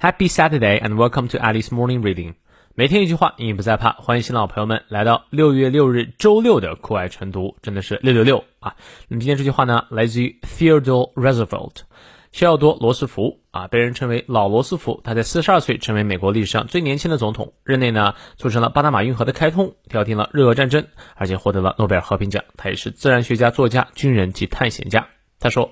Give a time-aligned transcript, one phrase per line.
[0.00, 2.34] Happy Saturday and welcome to Alice Morning Reading。
[2.74, 3.92] 每天一句话，英语不再怕。
[3.92, 8.74] 欢迎新老朋友们来到六月六日周六的酷爱晨读，真的是六六六啊！
[9.08, 11.76] 那么今天这句话呢，来自于 Theodore Roosevelt，
[12.32, 15.00] 西奥多·罗斯福啊，被人称为老罗斯福。
[15.04, 22.44] 他在四十二岁成为美国历史上最年轻的总统，任内呢促成了巴拿马运河的开通，调停了日俄战争，而且获得了诺贝尔和平奖。
[22.56, 25.06] 他也是自然学家、作家、军人及探险家。
[25.38, 25.70] 他说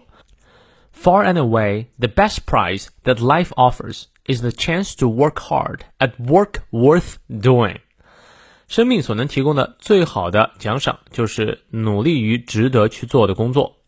[0.95, 5.81] ：“Far and away, the best prize that life offers。” is the chance to work hard
[5.99, 7.79] at work worth doing。
[8.69, 13.79] 生命所能提供的最好的奖赏，就是努力于值得去做的工作。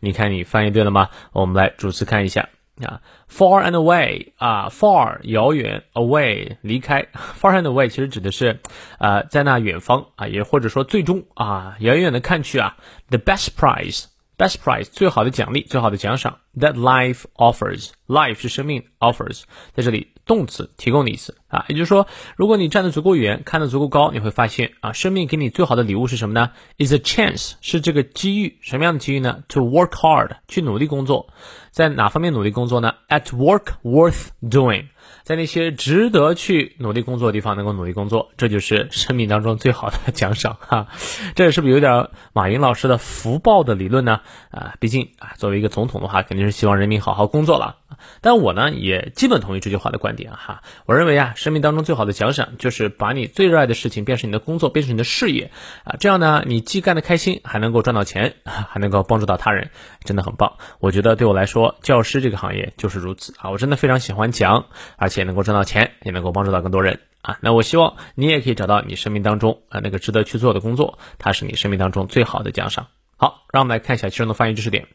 [0.00, 1.10] 你看，你翻译对了吗？
[1.32, 2.48] 我们来逐词看一下
[2.82, 7.06] 啊，far and away 啊，far 遥远，away 离开
[7.38, 8.60] ，far and away 其实指的是
[8.98, 12.78] 呃在那远方啊，也或者说最终啊远远的看去啊
[13.10, 14.06] ，the best prize。
[14.36, 16.38] Best prize 最好的奖励，最好的奖赏。
[16.56, 19.42] That life offers，life 是生命，offers
[19.74, 31.28] 在这里动词提供的意思啊，也就是说，如果你站得足够远，看得足够高，你会发现啊，生命给你最好的礼物是什么呢？Is a chance，是这个机遇，什么样的机遇呢？To work hard，去努力工作，
[31.72, 34.86] 在哪方面努力工作呢？At work worth doing。
[35.22, 40.88] 在那些值得去努力工作的地方，能够努力工作，这就是生命当中最好的奖赏哈。
[41.34, 44.20] 这是不是有点马云老师的福报的理论呢？
[44.50, 47.78] 啊，毕竟啊，作为一个总统的话，肯定是希望人民好好工作了。
[48.20, 50.62] 但我呢，也基本同意这句话的观点哈。
[50.84, 55.50] 我认为啊，生命当中最好的奖赏就是把你最热爱的事情变成你的工作，变成你的事业
[55.84, 55.96] 啊。
[55.98, 59.70] 这样呢，你既干得开心，还能够赚到钱， 还能够帮助到他人，
[60.04, 60.52] 真的很棒。
[60.80, 63.48] 我觉得对我来说，教师这个行业就是如此啊。
[63.48, 64.66] 我真的非常喜欢讲，
[64.98, 65.14] 而且。
[65.14, 67.38] 且能够赚到钱，也能够帮助到更多人啊！
[67.40, 72.88] 那我希望你也可以找到你生命当中啊那个值得去做的工作，它是你生命当中最好的奖赏。
[73.16, 74.88] 好，让我们来看一下其中的翻译知识点。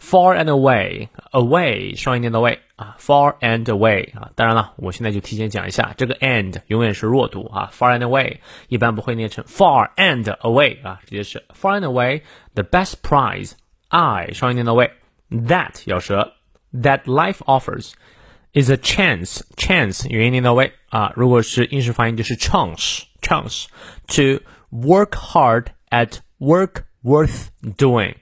[0.00, 4.30] Far and away，away 双音节的 way 啊，far and away 啊。
[4.34, 12.22] 当然了，我现在就提前讲一下，这个 and 永远是弱读啊，far and away 一般不会念成 far and away 啊，直接是 far and away
[12.54, 16.32] the best prize，I 双音节的 way，that 咬舌，
[16.72, 23.66] that life offers。is a chance chance 元音念到位啊，如果是英式发音就是 chance chance
[24.08, 24.42] to
[24.76, 28.16] work hard at work worth doing，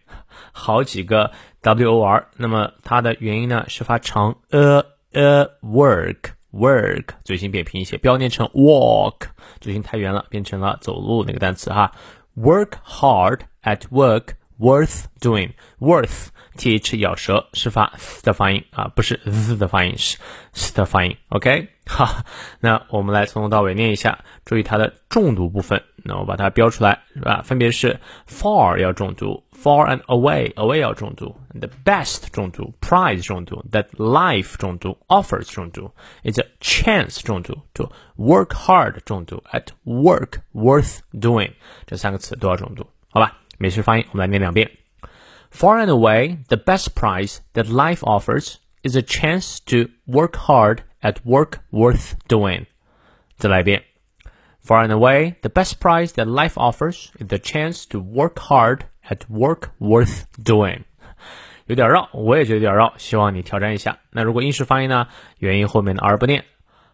[0.51, 6.17] 好几个 w o r，那么它的原因呢是发长 a a work
[6.51, 9.27] work，嘴型扁平一些，不要念成 walk，
[9.59, 11.91] 嘴型太圆了，变成了走路那个单词哈
[12.35, 16.27] ，work hard at work worth doing worth。
[16.56, 20.18] th 咬舌是发 s 的发音啊，不是 z 的发音，是
[20.52, 21.16] s 的发音。
[21.28, 22.24] OK，好，
[22.60, 25.82] 那我们来从头到尾念一下，注意它的重读部分。
[26.04, 27.42] 那我把它标出来，是吧？
[27.44, 35.90] 分别是 far 要重读，far and away，away 要重读，the best 重读，prize 重读，that life 重读，offers 重读，
[36.22, 41.52] is a chance 重读，to work hard 重读，at work worth doing
[41.86, 43.36] 这三个词都要重读，好吧？
[43.58, 44.70] 美式发音我们来念两遍。
[45.52, 50.82] Far and away, the best prize that life offers is a chance to work hard
[51.02, 52.66] at work worth doing.
[53.36, 53.82] 再来一遍.
[54.64, 58.82] Far and away, the best prize that life offers is the chance to work hard
[59.08, 60.82] at work worth doing.
[61.66, 63.98] 有点绕，我也觉得有点绕，希望你挑战一下。
[64.10, 65.08] 那如果英式发音呢？
[65.38, 66.44] 元音后面的 r 不念。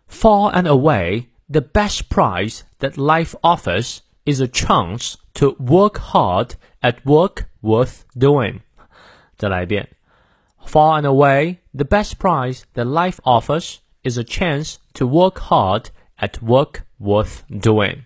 [0.09, 6.53] Far and away, the best prize that life offers is a chance to work hard
[6.81, 8.61] at work worth doing.
[9.37, 9.89] 再来一遍.
[10.65, 15.87] Far and away, the best prize that life offers is a chance to work hard
[16.19, 18.05] at work worth doing.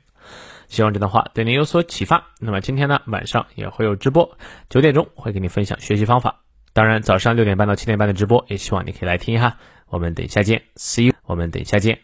[0.69, 2.27] 希望这段话对您有所启发。
[2.41, 4.37] 那么今天呢，晚上也会有直播，
[4.69, 6.41] 九点钟会给你分享学习方法。
[6.73, 9.57] 当然，早上六点半到七点半的直播，也希望你可以来听哈。
[9.87, 11.15] 我们等一下见，See you。
[11.25, 11.99] 我们等一下见。